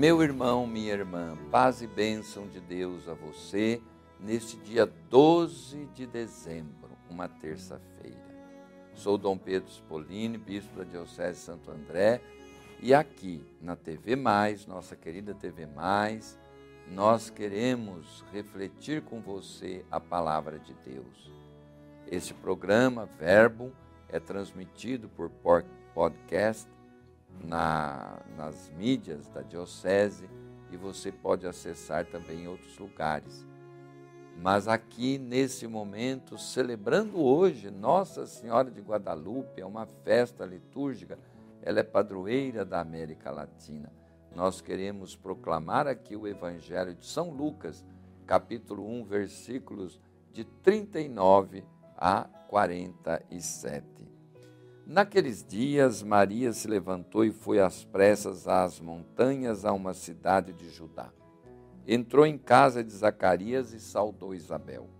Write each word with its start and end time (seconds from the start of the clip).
Meu 0.00 0.22
irmão, 0.22 0.66
minha 0.66 0.94
irmã, 0.94 1.36
paz 1.50 1.82
e 1.82 1.86
bênção 1.86 2.48
de 2.48 2.58
Deus 2.58 3.06
a 3.06 3.12
você 3.12 3.82
neste 4.18 4.56
dia 4.56 4.86
12 4.86 5.84
de 5.94 6.06
dezembro, 6.06 6.96
uma 7.10 7.28
terça-feira. 7.28 8.16
Sou 8.94 9.18
Dom 9.18 9.36
Pedro 9.36 9.68
Spolini, 9.68 10.38
bispo 10.38 10.74
da 10.74 10.84
Diocese 10.84 11.40
Santo 11.40 11.70
André, 11.70 12.22
e 12.80 12.94
aqui 12.94 13.44
na 13.60 13.76
TV 13.76 14.16
Mais, 14.16 14.66
nossa 14.66 14.96
querida 14.96 15.34
TV 15.34 15.66
Mais, 15.66 16.38
nós 16.90 17.28
queremos 17.28 18.24
refletir 18.32 19.02
com 19.02 19.20
você 19.20 19.84
a 19.90 20.00
palavra 20.00 20.58
de 20.58 20.72
Deus. 20.82 21.30
Este 22.10 22.32
programa, 22.32 23.04
Verbo, 23.18 23.70
é 24.08 24.18
transmitido 24.18 25.10
por 25.10 25.28
podcast 25.92 26.66
na, 27.42 28.20
nas 28.36 28.70
mídias 28.76 29.28
da 29.28 29.42
Diocese 29.42 30.28
e 30.70 30.76
você 30.76 31.10
pode 31.10 31.46
acessar 31.46 32.06
também 32.06 32.44
em 32.44 32.48
outros 32.48 32.78
lugares. 32.78 33.46
Mas 34.36 34.68
aqui, 34.68 35.18
nesse 35.18 35.66
momento, 35.66 36.38
celebrando 36.38 37.20
hoje 37.20 37.70
Nossa 37.70 38.26
Senhora 38.26 38.70
de 38.70 38.80
Guadalupe, 38.80 39.60
é 39.60 39.66
uma 39.66 39.86
festa 39.86 40.46
litúrgica, 40.46 41.18
ela 41.62 41.80
é 41.80 41.82
padroeira 41.82 42.64
da 42.64 42.80
América 42.80 43.30
Latina. 43.30 43.92
Nós 44.34 44.60
queremos 44.60 45.14
proclamar 45.14 45.86
aqui 45.86 46.16
o 46.16 46.26
Evangelho 46.26 46.94
de 46.94 47.04
São 47.04 47.30
Lucas, 47.30 47.84
capítulo 48.26 48.88
1, 48.88 49.04
versículos 49.04 50.00
de 50.32 50.44
39 50.44 51.64
a 51.96 52.22
47. 52.48 54.09
Naqueles 54.90 55.46
dias, 55.46 56.02
Maria 56.02 56.52
se 56.52 56.66
levantou 56.66 57.24
e 57.24 57.30
foi 57.30 57.60
às 57.60 57.84
pressas 57.84 58.48
às 58.48 58.80
montanhas, 58.80 59.64
a 59.64 59.72
uma 59.72 59.94
cidade 59.94 60.52
de 60.52 60.68
Judá. 60.68 61.12
Entrou 61.86 62.26
em 62.26 62.36
casa 62.36 62.82
de 62.82 62.90
Zacarias 62.90 63.72
e 63.72 63.78
saudou 63.78 64.34
Isabel. 64.34 64.90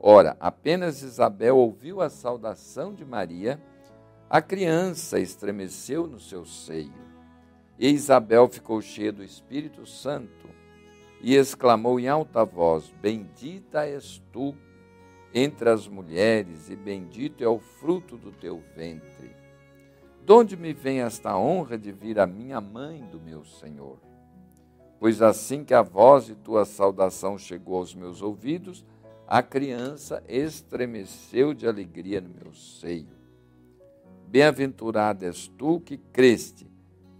Ora, 0.00 0.36
apenas 0.40 1.04
Isabel 1.04 1.56
ouviu 1.56 2.00
a 2.00 2.10
saudação 2.10 2.92
de 2.92 3.04
Maria, 3.04 3.62
a 4.28 4.42
criança 4.42 5.20
estremeceu 5.20 6.08
no 6.08 6.18
seu 6.18 6.44
seio. 6.44 6.92
E 7.78 7.88
Isabel 7.88 8.48
ficou 8.48 8.82
cheia 8.82 9.12
do 9.12 9.22
Espírito 9.22 9.86
Santo 9.86 10.48
e 11.20 11.36
exclamou 11.36 12.00
em 12.00 12.08
alta 12.08 12.44
voz: 12.44 12.92
Bendita 13.00 13.86
és 13.86 14.20
tu 14.32 14.56
entre 15.34 15.70
as 15.70 15.86
mulheres, 15.86 16.70
e 16.70 16.76
bendito 16.76 17.42
é 17.42 17.48
o 17.48 17.58
fruto 17.58 18.16
do 18.16 18.32
teu 18.32 18.62
ventre. 18.74 19.34
De 20.24 20.32
onde 20.32 20.56
me 20.56 20.72
vem 20.72 21.00
esta 21.00 21.36
honra 21.36 21.78
de 21.78 21.92
vir 21.92 22.18
a 22.18 22.26
minha 22.26 22.60
mãe 22.60 23.04
do 23.06 23.20
meu 23.20 23.44
Senhor? 23.44 23.98
Pois 24.98 25.22
assim 25.22 25.64
que 25.64 25.72
a 25.72 25.82
voz 25.82 26.26
de 26.26 26.34
tua 26.34 26.64
saudação 26.64 27.38
chegou 27.38 27.78
aos 27.78 27.94
meus 27.94 28.20
ouvidos, 28.20 28.84
a 29.26 29.42
criança 29.42 30.22
estremeceu 30.28 31.54
de 31.54 31.66
alegria 31.66 32.20
no 32.20 32.28
meu 32.28 32.52
seio. 32.52 33.18
Bem-aventurada 34.26 35.24
és 35.24 35.48
tu 35.48 35.80
que 35.80 35.96
creste, 35.96 36.70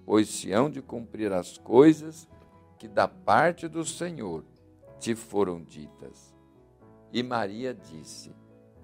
pois 0.05 0.29
se 0.29 0.53
hão 0.53 0.69
de 0.69 0.83
cumprir 0.83 1.33
as 1.33 1.57
coisas 1.57 2.29
que 2.79 2.87
da 2.87 3.09
parte 3.09 3.67
do 3.67 3.85
Senhor 3.85 4.45
te 4.99 5.15
foram 5.15 5.63
ditas. 5.63 6.30
E 7.13 7.23
Maria 7.23 7.75
disse: 7.75 8.33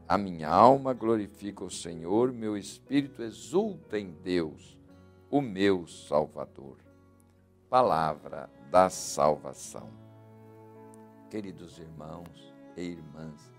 A 0.08 0.18
minha 0.18 0.48
alma 0.48 0.92
glorifica 0.92 1.64
o 1.64 1.70
Senhor, 1.70 2.32
meu 2.32 2.56
espírito 2.56 3.22
exulta 3.22 3.98
em 3.98 4.10
Deus, 4.22 4.76
o 5.30 5.40
meu 5.40 5.86
Salvador. 5.86 6.78
Palavra 7.68 8.48
da 8.70 8.90
salvação. 8.90 9.88
Queridos 11.30 11.78
irmãos 11.78 12.54
e 12.76 12.82
irmãs, 12.82 13.52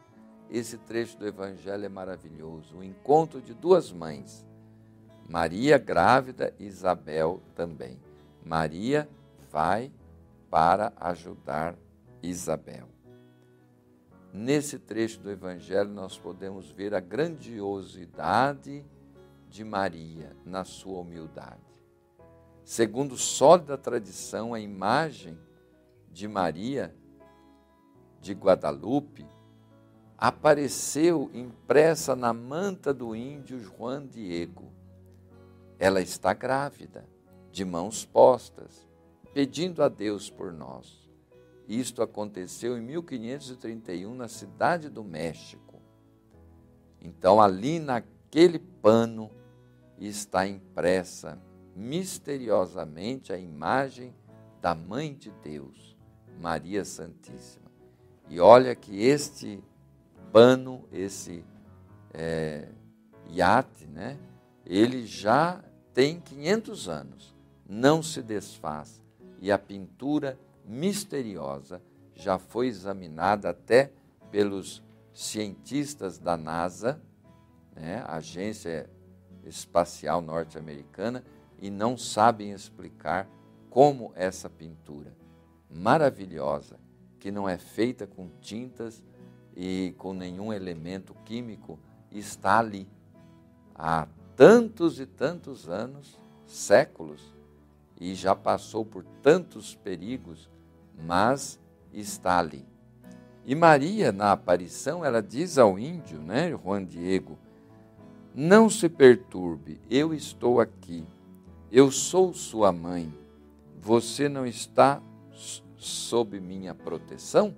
esse 0.50 0.78
trecho 0.78 1.18
do 1.18 1.28
Evangelho 1.28 1.86
é 1.86 1.90
maravilhoso. 1.90 2.78
O 2.78 2.84
encontro 2.84 3.42
de 3.42 3.54
duas 3.54 3.92
mães, 3.92 4.46
Maria 5.28 5.78
grávida 5.78 6.54
e 6.58 6.66
Isabel 6.66 7.42
também. 7.54 8.00
Maria 8.46 9.10
vai 9.52 9.92
para 10.50 10.94
ajudar 10.98 11.76
Isabel. 12.24 12.97
Nesse 14.34 14.78
trecho 14.78 15.20
do 15.20 15.32
Evangelho, 15.32 15.90
nós 15.90 16.18
podemos 16.18 16.70
ver 16.70 16.94
a 16.94 17.00
grandiosidade 17.00 18.86
de 19.50 19.64
Maria 19.64 20.36
na 20.46 20.64
sua 20.64 21.00
humildade. 21.00 21.62
Segundo 22.64 23.18
sólida 23.18 23.78
tradição, 23.78 24.54
a 24.54 24.60
imagem 24.60 25.40
de 26.12 26.28
Maria 26.28 26.94
de 28.20 28.34
Guadalupe 28.34 29.26
apareceu 30.18 31.30
impressa 31.34 32.16
na 32.16 32.34
manta 32.34 32.94
do 32.94 33.16
índio 33.16 33.60
Juan 33.60 34.06
Diego. 34.06 34.72
Ela 35.80 36.02
está 36.02 36.34
grávida, 36.34 37.08
de 37.52 37.64
mãos 37.64 38.04
postas, 38.04 38.88
pedindo 39.34 39.82
a 39.82 39.88
Deus 39.88 40.30
por 40.30 40.52
nós. 40.52 41.07
Isto 41.68 42.02
aconteceu 42.02 42.78
em 42.78 42.82
1531 42.82 44.16
na 44.16 44.28
cidade 44.28 44.90
do 44.90 45.04
México. 45.04 45.82
Então, 47.02 47.42
ali 47.42 47.80
naquele 47.80 48.60
pano 48.60 49.30
está 50.00 50.48
impressa 50.48 51.42
misteriosamente 51.76 53.34
a 53.34 53.38
imagem 53.38 54.16
da 54.62 54.74
Mãe 54.74 55.14
de 55.14 55.30
Deus, 55.44 55.96
Maria 56.40 56.86
Santíssima. 56.86 57.68
E 58.30 58.40
olha 58.40 58.76
que 58.76 59.02
este 59.02 59.64
pano, 60.32 60.84
esse 60.92 61.44
é, 62.14 62.70
iate, 63.30 63.86
né, 63.88 64.18
ele 64.66 65.06
já 65.06 65.64
tem 65.94 66.20
500 66.20 66.90
anos, 66.90 67.36
não 67.68 68.02
se 68.02 68.22
desfaz. 68.22 69.02
E 69.40 69.52
a 69.52 69.58
pintura 69.58 70.38
misteriosa 70.68 71.82
já 72.14 72.38
foi 72.38 72.68
examinada 72.68 73.50
até 73.50 73.92
pelos 74.30 74.84
cientistas 75.14 76.20
da 76.20 76.36
NASA, 76.36 77.02
né, 77.76 78.04
Agência 78.08 78.90
Espacial 79.46 80.22
Norte-Americana, 80.22 81.24
e 81.60 81.70
não 81.70 81.98
sabem 81.98 82.52
explicar 82.52 83.28
como 83.70 84.12
essa 84.16 84.50
pintura 84.50 85.16
maravilhosa, 85.70 86.80
que 87.20 87.32
não 87.32 87.48
é 87.48 87.58
feita 87.58 88.06
com 88.06 88.30
tintas 88.42 89.04
e 89.56 89.96
com 89.98 90.14
nenhum 90.14 90.54
elemento 90.54 91.16
químico, 91.26 91.80
está 92.12 92.60
ali. 92.60 92.88
Há 93.74 94.08
tantos 94.36 95.00
e 95.00 95.06
tantos 95.06 95.68
anos, 95.68 96.20
séculos, 96.46 97.34
e 98.00 98.14
já 98.14 98.36
passou 98.36 98.86
por 98.86 99.04
tantos 99.24 99.76
perigos 99.76 100.50
mas 100.98 101.60
está 101.94 102.40
ali. 102.40 102.66
E 103.46 103.56
Maria, 103.56 104.12
na 104.12 104.32
aparição, 104.32 105.06
ela 105.06 105.22
diz 105.22 105.58
ao 105.58 105.80
índio, 105.80 106.20
né, 106.20 106.50
Juan 106.52 106.84
Diego, 106.84 107.38
não 108.36 108.70
se 108.70 108.90
perturbe, 108.90 109.80
eu 109.90 110.14
estou 110.14 110.60
aqui, 110.60 111.06
eu 111.72 111.90
sou 111.90 112.34
sua 112.34 112.72
mãe, 112.72 113.12
você 113.80 114.28
não 114.28 114.46
está 114.46 115.02
sob 115.78 116.40
minha 116.40 116.76
proteção? 116.76 117.56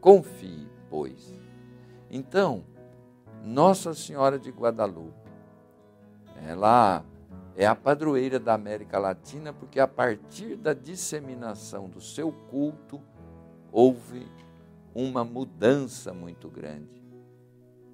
Confie, 0.00 0.66
pois. 0.88 1.32
Então, 2.10 2.64
Nossa 3.44 3.94
Senhora 3.94 4.38
de 4.38 4.50
Guadalupe, 4.50 5.30
ela 6.46 7.04
é 7.56 7.66
a 7.66 7.74
padroeira 7.74 8.38
da 8.38 8.54
América 8.54 8.98
Latina, 8.98 9.52
porque 9.52 9.80
a 9.80 9.88
partir 9.88 10.56
da 10.56 10.72
disseminação 10.72 11.88
do 11.88 12.00
seu 12.00 12.32
culto, 12.32 13.00
houve 13.72 14.26
uma 14.94 15.24
mudança 15.24 16.12
muito 16.12 16.48
grande 16.48 17.02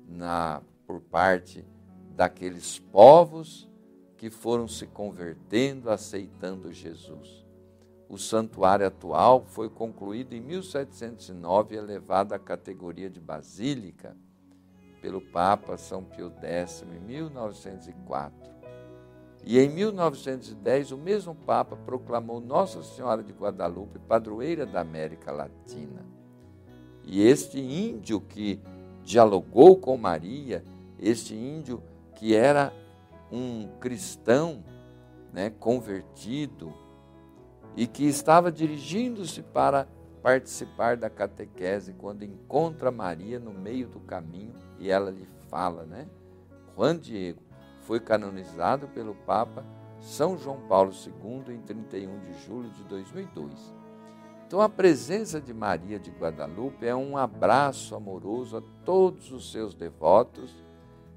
na, 0.08 0.62
por 0.87 1.00
parte 1.00 1.64
daqueles 2.14 2.79
povos 2.79 3.69
que 4.17 4.31
foram 4.31 4.67
se 4.67 4.87
convertendo, 4.87 5.91
aceitando 5.91 6.73
Jesus. 6.73 7.44
O 8.09 8.17
santuário 8.17 8.87
atual 8.87 9.44
foi 9.44 9.69
concluído 9.69 10.32
em 10.32 10.41
1709 10.41 11.75
e 11.75 11.79
elevado 11.79 12.35
à 12.35 12.38
categoria 12.38 13.11
de 13.11 13.20
basílica 13.20 14.17
pelo 15.02 15.20
Papa 15.20 15.76
São 15.76 16.05
Pio 16.05 16.32
X 16.41 16.82
em 16.82 17.00
1904. 17.00 18.56
E 19.49 19.61
em 19.61 19.69
1910, 19.69 20.91
o 20.91 20.97
mesmo 20.99 21.33
Papa 21.33 21.77
proclamou 21.77 22.41
Nossa 22.41 22.83
Senhora 22.83 23.23
de 23.23 23.33
Guadalupe 23.33 24.01
padroeira 24.01 24.67
da 24.67 24.81
América 24.81 25.31
Latina. 25.31 26.05
E 27.05 27.23
este 27.23 27.61
índio 27.61 28.21
que 28.21 28.61
dialogou 29.05 29.77
com 29.77 29.97
Maria, 29.97 30.65
este 30.99 31.37
índio 31.37 31.81
que 32.17 32.35
era 32.35 32.73
um 33.31 33.69
cristão 33.79 34.65
né, 35.33 35.51
convertido 35.61 36.75
e 37.77 37.87
que 37.87 38.05
estava 38.05 38.51
dirigindo-se 38.51 39.43
para 39.43 39.87
participar 40.25 40.97
da 40.97 41.09
catequese 41.09 41.93
quando 41.93 42.25
encontra 42.25 42.91
Maria 42.91 43.39
no 43.39 43.53
meio 43.53 43.87
do 43.87 44.01
caminho 44.01 44.55
e 44.81 44.91
ela 44.91 45.09
lhe 45.09 45.29
fala, 45.49 45.85
né? 45.85 46.09
Juan 46.75 46.99
Diego 46.99 47.46
foi 47.87 48.00
canonizado 48.00 48.88
pelo 48.88 49.15
Papa 49.15 49.65
São 50.00 50.37
João 50.37 50.61
Paulo 50.69 50.93
II 50.93 51.55
em 51.55 51.61
31 51.61 52.19
de 52.19 52.35
julho 52.44 52.69
de 52.71 52.83
2002. 52.83 53.75
Então, 54.44 54.61
a 54.61 54.69
presença 54.69 55.41
de 55.41 55.55
Maria 55.55 55.99
de 55.99 56.11
Guadalupe 56.11 56.85
é 56.85 56.94
um 56.94 57.17
abraço 57.17 57.94
amoroso 57.94 58.56
a 58.56 58.62
todos 58.85 59.33
os 59.33 59.50
seus 59.50 59.75
devotos 59.75 60.53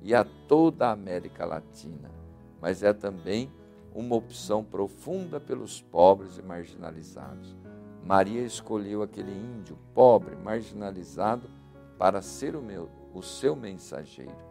e 0.01 0.15
a 0.15 0.23
toda 0.23 0.87
a 0.87 0.91
América 0.91 1.43
Latina, 1.45 2.09
mas 2.61 2.81
é 2.81 2.93
também 2.93 3.51
uma 3.93 4.15
opção 4.15 4.63
profunda 4.63 5.39
pelos 5.39 5.81
pobres 5.81 6.37
e 6.37 6.41
marginalizados. 6.41 7.55
Maria 8.03 8.41
escolheu 8.41 9.01
aquele 9.03 9.31
índio 9.31 9.77
pobre, 9.93 10.35
marginalizado, 10.35 11.49
para 11.97 12.21
ser 12.21 12.55
o, 12.55 12.61
meu, 12.61 12.89
o 13.13 13.21
seu 13.21 13.55
mensageiro. 13.55 14.48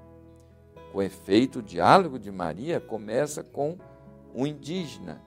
Com 0.93 1.03
efeito, 1.03 1.59
o 1.59 1.63
diálogo 1.63 2.19
de 2.19 2.31
Maria 2.31 2.81
começa 2.81 3.43
com 3.43 3.77
o 4.35 4.47
indígena. 4.47 5.21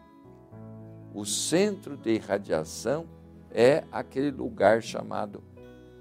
O 1.13 1.25
centro 1.25 1.97
de 1.97 2.13
irradiação 2.13 3.05
é 3.51 3.83
aquele 3.91 4.31
lugar 4.31 4.81
chamado 4.81 5.43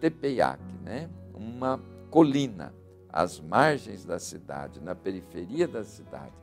Tepeyac, 0.00 0.62
né? 0.82 1.10
uma 1.34 1.80
colina 2.10 2.72
às 3.08 3.40
margens 3.40 4.04
da 4.04 4.18
cidade, 4.18 4.80
na 4.80 4.94
periferia 4.94 5.66
da 5.66 5.84
cidade 5.84 6.40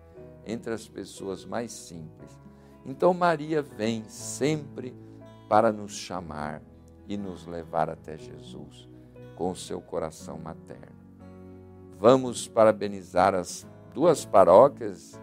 entre 0.47 0.73
as 0.73 0.87
pessoas 0.87 1.45
mais 1.45 1.71
simples. 1.71 2.31
Então 2.85 3.13
Maria 3.13 3.61
vem 3.61 4.03
sempre 4.07 4.95
para 5.49 5.71
nos 5.71 5.91
chamar 5.91 6.61
e 7.07 7.17
nos 7.17 7.45
levar 7.45 7.89
até 7.89 8.17
Jesus 8.17 8.87
com 9.35 9.51
o 9.51 9.55
seu 9.55 9.81
coração 9.81 10.37
materno. 10.37 10.96
Vamos 11.99 12.47
parabenizar 12.47 13.33
as 13.33 13.65
duas 13.91 14.23
paróquias 14.23 15.19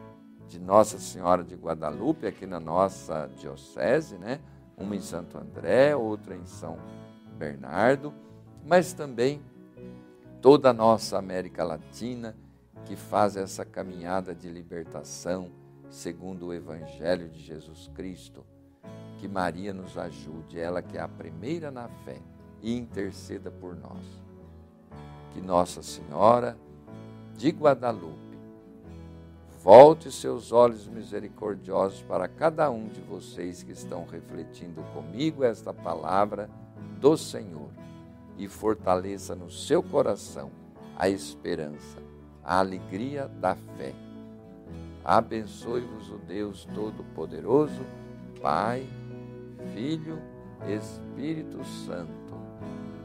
de 0.49 0.59
Nossa 0.59 0.99
Senhora 0.99 1.45
de 1.45 1.55
Guadalupe 1.55 2.27
aqui 2.27 2.47
na 2.47 2.59
nossa 2.59 3.31
diocese, 3.39 4.19
né? 4.19 4.41
Uma 4.77 4.97
em 4.97 5.01
Santo 5.01 5.39
André, 5.39 5.95
outra 5.95 6.35
em 6.35 6.45
São 6.47 6.77
Bernardo, 7.39 8.13
mas 8.67 8.93
também 8.93 9.41
toda 10.43 10.71
a 10.71 10.73
nossa 10.73 11.17
América 11.17 11.63
Latina 11.63 12.37
que 12.85 12.97
faz 12.97 13.37
essa 13.37 13.65
caminhada 13.65 14.35
de 14.35 14.49
libertação 14.49 15.53
segundo 15.89 16.47
o 16.47 16.53
Evangelho 16.53 17.29
de 17.29 17.41
Jesus 17.41 17.89
Cristo. 17.95 18.45
Que 19.19 19.29
Maria 19.29 19.73
nos 19.73 19.97
ajude, 19.97 20.59
ela 20.59 20.83
que 20.83 20.99
é 20.99 21.01
a 21.01 21.07
primeira 21.07 21.71
na 21.71 21.89
fé, 21.89 22.21
e 22.61 22.77
interceda 22.77 23.49
por 23.49 23.77
nós. 23.77 24.05
Que 25.33 25.41
Nossa 25.41 25.81
Senhora 25.81 26.64
de 27.37 27.51
Guadalupe 27.51 28.25
volte 29.63 30.13
seus 30.13 30.53
olhos 30.53 30.87
misericordiosos 30.87 32.03
para 32.03 32.29
cada 32.29 32.71
um 32.71 32.87
de 32.87 33.01
vocês 33.01 33.63
que 33.63 33.73
estão 33.73 34.05
refletindo 34.05 34.83
comigo 34.93 35.43
esta 35.43 35.73
palavra 35.73 36.51
do 37.01 37.17
Senhor 37.17 37.71
e 38.37 38.47
fortaleça 38.47 39.35
no 39.35 39.51
seu 39.51 39.83
coração 39.83 40.51
a 40.97 41.09
esperança 41.09 42.05
a 42.45 42.59
alegria 42.59 43.27
da 43.41 43.55
fé. 43.55 43.95
Abençoe-vos 45.03 46.11
o 46.11 46.19
Deus 46.19 46.69
Todo-Poderoso, 46.75 47.85
Pai, 48.41 48.87
Filho, 49.73 50.19
Espírito 50.69 51.65
Santo. 51.65 52.35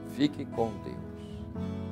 Fique 0.09 0.45
com 0.45 0.71
Deus. 0.83 1.88